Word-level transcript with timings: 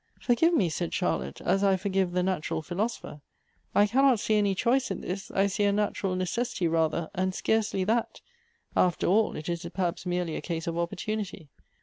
"Forgive 0.19 0.55
me," 0.55 0.67
said 0.67 0.95
Charlotte," 0.95 1.41
as 1.55 1.63
I 1.63 1.77
forgive 1.77 2.11
the 2.13 2.23
natural 2.23 2.63
philosopher. 2.63 3.21
I 3.75 3.85
cannot 3.85 4.19
see 4.19 4.33
any 4.33 4.55
choice 4.55 4.89
in 4.89 5.01
this; 5.01 5.29
I 5.29 5.45
see 5.45 5.63
a 5.65 5.71
natural 5.71 6.15
necessity 6.15 6.67
rather, 6.67 7.11
and 7.13 7.35
scarcely 7.35 7.83
that. 7.83 8.19
After 8.75 9.05
all, 9.05 9.35
it 9.35 9.47
is 9.47 9.63
perhaps 9.75 10.07
merely 10.07 10.35
a 10.35 10.41
case 10.41 10.65
of 10.65 10.75
opportunity. 10.75 11.49